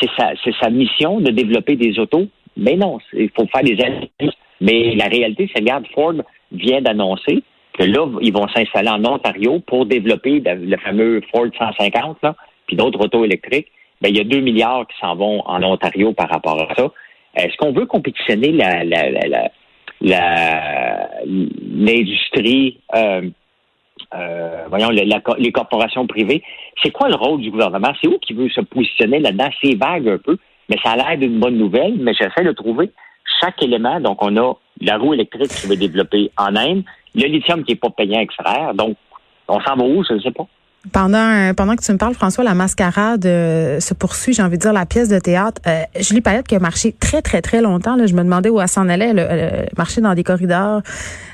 c'est 0.00 0.08
sa, 0.16 0.30
c'est 0.42 0.54
sa 0.60 0.70
mission 0.70 1.20
de 1.20 1.30
développer 1.30 1.76
des 1.76 1.98
autos? 1.98 2.26
Mais 2.56 2.76
non, 2.76 2.98
il 3.12 3.28
faut 3.36 3.46
faire 3.48 3.62
des 3.62 3.78
analyses 3.82 4.32
mais 4.60 4.94
la 4.94 5.06
réalité, 5.06 5.50
c'est 5.52 5.60
regarde, 5.60 5.86
Ford 5.94 6.14
vient 6.52 6.80
d'annoncer 6.80 7.42
que 7.78 7.84
là, 7.84 8.06
ils 8.22 8.32
vont 8.32 8.48
s'installer 8.48 8.88
en 8.88 9.04
Ontario 9.04 9.60
pour 9.66 9.86
développer 9.86 10.42
le 10.44 10.76
fameux 10.78 11.20
Ford 11.30 11.46
150, 11.58 12.18
là, 12.22 12.34
puis 12.66 12.76
d'autres 12.76 13.00
autos 13.04 13.24
électriques. 13.24 13.68
Ben, 14.00 14.08
il 14.10 14.16
y 14.16 14.20
a 14.20 14.24
2 14.24 14.40
milliards 14.40 14.86
qui 14.86 14.96
s'en 15.00 15.14
vont 15.16 15.42
en 15.46 15.62
Ontario 15.62 16.12
par 16.12 16.28
rapport 16.28 16.60
à 16.60 16.74
ça. 16.74 16.90
Est-ce 17.34 17.56
qu'on 17.56 17.72
veut 17.72 17.86
compétitionner 17.86 18.52
la, 18.52 18.84
la, 18.84 19.10
la, 20.00 21.08
l'industrie, 21.20 22.78
euh, 22.94 23.22
euh, 24.14 24.64
voyons, 24.68 24.90
les 24.90 25.52
corporations 25.52 26.06
privées? 26.06 26.42
C'est 26.82 26.90
quoi 26.90 27.08
le 27.08 27.16
rôle 27.16 27.40
du 27.40 27.50
gouvernement? 27.50 27.92
C'est 28.00 28.08
où 28.08 28.18
qui 28.18 28.34
veut 28.34 28.48
se 28.50 28.60
positionner 28.60 29.18
là-dedans? 29.18 29.48
C'est 29.62 29.76
vague 29.76 30.08
un 30.08 30.18
peu, 30.18 30.36
mais 30.68 30.76
ça 30.82 30.92
a 30.92 30.96
l'air 30.96 31.18
d'une 31.18 31.38
bonne 31.38 31.56
nouvelle, 31.56 31.96
mais 31.98 32.12
j'essaie 32.14 32.44
de 32.44 32.52
trouver 32.52 32.90
chaque 33.40 33.62
élément. 33.62 34.00
Donc, 34.00 34.22
on 34.22 34.36
a 34.36 34.54
la 34.80 34.98
roue 34.98 35.14
électrique 35.14 35.50
qui 35.50 35.66
va 35.66 35.76
développer 35.76 36.30
en 36.36 36.54
Inde, 36.56 36.84
le 37.14 37.26
lithium 37.26 37.64
qui 37.64 37.72
n'est 37.72 37.78
pas 37.78 37.90
payant 37.90 38.20
extraire. 38.20 38.74
Donc, 38.74 38.96
on 39.48 39.60
s'en 39.60 39.76
va 39.76 39.84
où? 39.84 40.04
Je 40.04 40.14
ne 40.14 40.20
sais 40.20 40.30
pas. 40.30 40.46
Pendant, 40.92 41.52
pendant 41.54 41.76
que 41.76 41.82
tu 41.82 41.92
me 41.92 41.98
parles, 41.98 42.14
François, 42.14 42.44
la 42.44 42.54
mascarade 42.54 43.24
euh, 43.26 43.80
se 43.80 43.94
poursuit, 43.94 44.32
j'ai 44.32 44.42
envie 44.42 44.56
de 44.56 44.62
dire, 44.62 44.72
la 44.72 44.86
pièce 44.86 45.08
de 45.08 45.18
théâtre. 45.18 45.60
Euh, 45.66 45.82
Julie 46.00 46.20
Payette 46.20 46.46
qui 46.46 46.54
a 46.54 46.58
marché 46.58 46.94
très, 46.98 47.22
très, 47.22 47.42
très 47.42 47.60
longtemps. 47.60 47.96
Là, 47.96 48.06
je 48.06 48.14
me 48.14 48.22
demandais 48.22 48.48
où 48.48 48.60
elle 48.60 48.68
s'en 48.68 48.88
allait. 48.88 49.08
Elle, 49.08 49.18
elle, 49.18 49.68
marchait 49.76 50.00
dans 50.00 50.14
des 50.14 50.24
corridors 50.24 50.82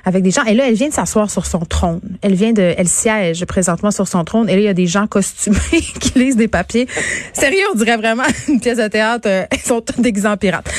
avec 0.04 0.22
des 0.22 0.30
gens. 0.30 0.44
Et 0.44 0.54
là, 0.54 0.64
elle 0.68 0.74
vient 0.74 0.88
de 0.88 0.92
s'asseoir 0.92 1.30
sur 1.30 1.46
son 1.46 1.60
trône. 1.60 2.00
Elle 2.22 2.34
vient 2.34 2.52
de, 2.52 2.74
elle 2.76 2.88
siège 2.88 3.44
présentement 3.44 3.90
sur 3.90 4.08
son 4.08 4.24
trône. 4.24 4.48
Et 4.48 4.54
là, 4.54 4.60
il 4.60 4.64
y 4.64 4.68
a 4.68 4.74
des 4.74 4.86
gens 4.86 5.06
costumés 5.06 5.58
qui 5.70 6.18
lisent 6.18 6.36
des 6.36 6.48
papiers. 6.48 6.86
Sérieux, 7.32 7.64
on 7.72 7.76
dirait 7.76 7.96
vraiment 7.96 8.24
une 8.48 8.60
pièce 8.60 8.78
de 8.78 8.88
théâtre. 8.88 9.28
Euh, 9.28 9.44
ils 9.52 9.60
sont 9.60 9.80
tous 9.80 10.00
des 10.00 10.12
pirates. 10.12 10.70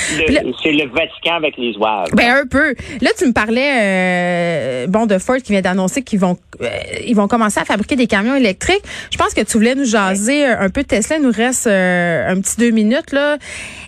C'est 0.64 0.72
le 0.72 0.90
Vatican 0.90 1.36
avec 1.36 1.58
les 1.58 1.76
oies. 1.78 2.06
Ben 2.14 2.32
un 2.32 2.48
peu. 2.48 2.76
Là, 3.02 3.12
tu 3.18 3.28
me 3.28 3.34
parlais, 3.34 3.72
euh, 3.82 4.88
bon, 4.88 5.06
de 5.06 5.18
Ford 5.18 5.38
qui 5.38 5.52
vient 5.52 5.62
d'annoncer 5.62 6.02
qu'ils 6.02 6.20
vont, 6.20 6.38
euh, 6.62 6.68
ils 7.06 7.16
vont 7.16 7.28
commencer 7.28 7.60
à 7.60 7.66
fabriquer 7.66 7.96
des 7.96 8.08
camions 8.08 8.36
électriques. 8.36 8.63
Je 9.12 9.18
pense 9.18 9.34
que 9.34 9.42
tu 9.42 9.58
voulais 9.58 9.76
nous 9.76 9.86
jaser 9.86 10.46
un 10.46 10.70
peu 10.70 10.84
de 10.84 10.88
Tesla. 10.88 11.18
Il 11.18 11.24
nous 11.24 11.32
reste 11.32 11.68
un 11.68 12.40
petit 12.42 12.58
deux 12.60 12.72
minutes 12.72 13.12
là. 13.12 13.38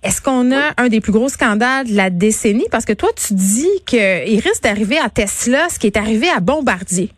Est-ce 0.04 0.22
qu'on 0.22 0.52
a 0.52 0.74
un 0.78 0.88
des 0.88 1.02
plus 1.02 1.12
gros 1.12 1.30
scandales 1.30 1.88
de 1.88 1.96
la 1.96 2.10
décennie? 2.10 2.68
Parce 2.72 2.86
que 2.86 2.94
toi, 2.94 3.10
tu 3.16 3.34
dis 3.34 3.84
qu'il 3.86 4.40
risque 4.40 4.64
d'arriver 4.64 4.98
à 4.98 5.10
Tesla 5.10 5.70
ce 5.70 5.80
qui 5.80 5.88
est 5.88 5.98
arrivé 5.98 6.28
à 6.36 6.40
Bombardier? 6.40 7.10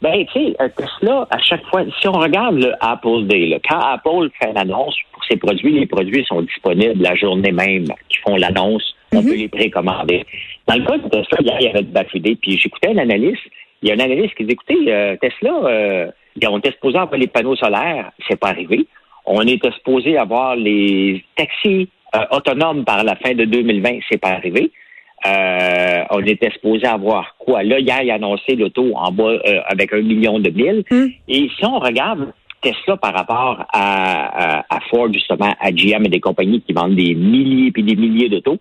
Ben, 0.00 0.24
tu 0.26 0.32
sais, 0.32 0.56
euh, 0.60 0.68
Tesla, 0.76 1.26
à 1.30 1.38
chaque 1.38 1.64
fois, 1.66 1.82
si 2.00 2.06
on 2.06 2.12
regarde 2.12 2.56
le 2.56 2.72
Apple 2.80 3.26
Day, 3.26 3.60
quand 3.68 3.80
Apple 3.80 4.30
fait 4.40 4.52
l'annonce 4.52 4.94
pour 5.12 5.24
ses 5.24 5.36
produits, 5.36 5.72
les 5.72 5.86
produits 5.86 6.24
sont 6.24 6.42
disponibles 6.42 7.02
la 7.02 7.16
journée 7.16 7.50
même 7.50 7.86
qu'ils 8.08 8.20
font 8.24 8.36
l'annonce. 8.36 8.94
On 9.12 9.22
mhm. 9.22 9.28
peut 9.28 9.34
les 9.34 9.48
précommander. 9.48 10.24
Dans 10.68 10.76
le 10.76 10.84
cas 10.84 10.98
de 10.98 11.08
Tesla, 11.08 11.56
il 11.60 11.64
y 11.64 11.68
avait 11.68 11.82
de 11.82 11.92
Bafidé, 11.92 12.36
puis 12.36 12.58
j'écoutais 12.58 12.90
un 12.90 12.98
analyste. 12.98 13.42
Il 13.82 13.88
y 13.88 13.92
a 13.92 13.94
un 13.94 14.00
analyste 14.00 14.34
qui 14.36 14.44
dit, 14.44 14.52
écoutez, 14.52 14.76
euh, 14.86 15.16
Tesla, 15.20 15.52
euh, 15.64 16.10
on 16.46 16.58
était 16.58 16.72
supposé 16.72 16.98
avoir 16.98 17.18
les 17.18 17.26
panneaux 17.26 17.56
solaires, 17.56 18.10
c'est 18.28 18.38
pas 18.38 18.48
arrivé. 18.48 18.86
On 19.26 19.42
était 19.42 19.72
supposé 19.72 20.16
avoir 20.16 20.56
les 20.56 21.24
taxis 21.36 21.88
autonomes 22.30 22.84
par 22.84 23.04
la 23.04 23.16
fin 23.16 23.34
de 23.34 23.44
2020, 23.44 23.98
c'est 24.08 24.18
pas 24.18 24.30
arrivé. 24.30 24.70
Euh, 25.26 26.04
on 26.10 26.24
était 26.24 26.50
supposé 26.50 26.86
avoir 26.86 27.34
quoi? 27.38 27.62
Là, 27.62 27.80
hier, 27.80 28.02
il 28.02 28.10
a 28.10 28.14
annoncé 28.14 28.54
l'auto 28.54 28.92
en 28.94 29.10
bas 29.10 29.24
euh, 29.24 29.60
avec 29.66 29.92
un 29.92 30.00
million 30.00 30.38
de 30.38 30.50
mille. 30.50 30.84
Hmm. 30.90 31.08
Et 31.26 31.50
si 31.58 31.64
on 31.64 31.78
regarde 31.78 32.32
Tesla 32.62 32.96
par 32.96 33.14
rapport 33.14 33.64
à, 33.72 34.64
Ford, 34.90 35.12
justement, 35.12 35.54
à 35.60 35.72
GM 35.72 36.04
et 36.06 36.08
des 36.08 36.20
compagnies 36.20 36.60
qui 36.60 36.72
vendent 36.72 36.94
des 36.94 37.14
milliers 37.14 37.72
et 37.76 37.82
des 37.82 37.96
milliers 37.96 38.28
d'autos, 38.28 38.58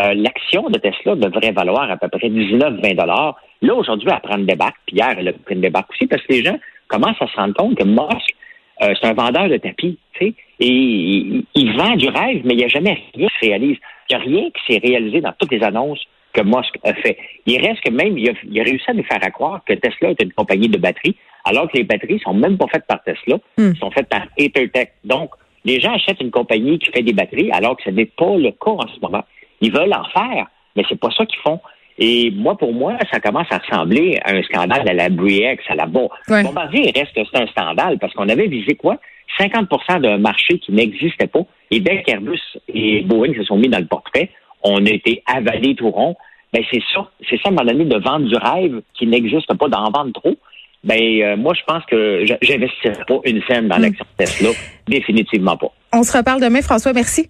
euh, 0.00 0.14
l'action 0.14 0.68
de 0.68 0.78
Tesla 0.78 1.14
devrait 1.14 1.52
valoir 1.52 1.90
à 1.90 1.96
peu 1.96 2.08
près 2.08 2.28
19-20 2.28 2.96
dollars. 2.96 3.36
Là, 3.62 3.74
aujourd'hui, 3.74 4.08
elle 4.12 4.20
prend 4.20 4.38
une 4.38 4.46
débarque. 4.46 4.76
Puis 4.86 4.96
hier, 4.96 5.14
elle 5.16 5.28
a 5.28 5.32
pris 5.32 5.54
une 5.54 5.60
débarque 5.60 5.90
aussi 5.92 6.06
parce 6.06 6.22
que 6.22 6.32
les 6.32 6.44
gens 6.44 6.58
commencent 6.88 7.20
à 7.20 7.26
se 7.26 7.36
rendre 7.36 7.54
compte 7.54 7.76
que 7.76 7.84
Musk, 7.84 8.34
c'est 8.80 9.06
un 9.06 9.14
vendeur 9.14 9.48
de 9.48 9.56
tapis. 9.56 9.98
Tu 10.14 10.26
sais, 10.26 10.34
et 10.58 11.44
il, 11.54 11.76
vend 11.76 11.96
du 11.96 12.08
rêve, 12.08 12.42
mais 12.44 12.54
il 12.54 12.58
n'y 12.58 12.64
a 12.64 12.68
jamais 12.68 12.98
rien 13.14 13.28
qui 13.28 13.34
se 13.34 13.46
réalise. 13.46 13.76
Il 14.08 14.16
n'y 14.16 14.22
a 14.22 14.24
rien 14.24 14.50
qui 14.50 14.72
s'est 14.72 14.80
réalisé 14.82 15.20
dans 15.20 15.32
toutes 15.38 15.52
les 15.52 15.62
annonces 15.62 16.02
que 16.32 16.42
Musk 16.42 16.78
a 16.84 16.94
fait. 16.94 17.18
Il 17.46 17.60
reste 17.60 17.80
que 17.82 17.90
même, 17.90 18.16
il 18.16 18.28
a, 18.30 18.62
réussi 18.62 18.90
à 18.90 18.94
nous 18.94 19.04
faire 19.04 19.20
croire 19.32 19.62
que 19.66 19.74
Tesla 19.74 20.10
est 20.10 20.22
une 20.22 20.32
compagnie 20.32 20.68
de 20.68 20.78
batteries, 20.78 21.16
alors 21.44 21.70
que 21.70 21.76
les 21.76 21.84
batteries 21.84 22.20
sont 22.20 22.34
même 22.34 22.56
pas 22.56 22.66
faites 22.72 22.86
par 22.86 23.02
Tesla, 23.02 23.38
hmm. 23.58 23.74
sont 23.76 23.90
faites 23.90 24.08
par 24.08 24.26
EtherTech. 24.36 24.92
Donc, 25.04 25.30
les 25.64 25.80
gens 25.80 25.94
achètent 25.94 26.20
une 26.20 26.30
compagnie 26.30 26.78
qui 26.78 26.90
fait 26.90 27.02
des 27.02 27.12
batteries, 27.12 27.50
alors 27.52 27.76
que 27.76 27.82
ce 27.84 27.90
n'est 27.90 28.06
pas 28.06 28.36
le 28.36 28.50
cas 28.50 28.70
en 28.70 28.88
ce 28.88 29.00
moment. 29.00 29.24
Ils 29.60 29.72
veulent 29.72 29.94
en 29.94 30.04
faire, 30.04 30.46
mais 30.74 30.84
c'est 30.88 31.00
pas 31.00 31.10
ça 31.10 31.26
qu'ils 31.26 31.40
font. 31.40 31.60
Et 31.98 32.30
moi, 32.30 32.56
pour 32.56 32.72
moi, 32.74 32.96
ça 33.10 33.20
commence 33.20 33.46
à 33.50 33.58
ressembler 33.58 34.18
à 34.24 34.32
un 34.32 34.42
scandale 34.42 34.88
à 34.88 34.92
la 34.92 35.08
Briex, 35.08 35.62
à 35.68 35.74
la 35.74 35.86
Bon. 35.86 36.10
Bombardier 36.28 36.92
reste 36.94 37.12
c'est 37.14 37.40
un 37.40 37.46
scandale 37.46 37.98
parce 37.98 38.12
qu'on 38.14 38.28
avait 38.28 38.48
visé 38.48 38.74
quoi? 38.74 38.98
50% 39.38 40.00
d'un 40.00 40.18
marché 40.18 40.58
qui 40.58 40.72
n'existait 40.72 41.26
pas. 41.26 41.40
Et 41.70 41.80
dès 41.80 42.02
qu'Airbus 42.02 42.40
et 42.68 43.02
Boeing 43.02 43.34
se 43.34 43.44
sont 43.44 43.56
mis 43.56 43.68
dans 43.68 43.78
le 43.78 43.86
portrait, 43.86 44.30
on 44.62 44.84
a 44.86 44.90
été 44.90 45.22
avalé 45.26 45.74
tout 45.74 45.90
rond. 45.90 46.14
Ben, 46.52 46.62
c'est 46.70 46.82
ça. 46.94 47.10
C'est 47.28 47.36
ça, 47.36 47.48
à 47.48 47.48
un 47.48 47.54
moment 47.54 47.70
donné, 47.70 47.84
de 47.84 47.98
vendre 47.98 48.26
du 48.26 48.36
rêve 48.36 48.82
qui 48.94 49.06
n'existe 49.06 49.52
pas, 49.54 49.68
d'en 49.68 49.90
vendre 49.90 50.12
trop. 50.12 50.36
Ben, 50.84 51.22
euh, 51.22 51.36
moi, 51.36 51.54
je 51.54 51.62
pense 51.66 51.84
que 51.86 52.24
j'investirais 52.42 53.04
pas 53.06 53.18
une 53.24 53.42
scène 53.48 53.68
dans 53.68 53.78
hmm. 53.78 53.82
l'action 53.82 54.06
Tesla. 54.16 54.50
Définitivement 54.86 55.56
pas. 55.56 55.72
On 55.92 56.02
se 56.02 56.16
reparle 56.16 56.40
demain, 56.40 56.62
François. 56.62 56.92
Merci. 56.92 57.28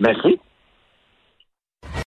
Merci. 0.00 0.38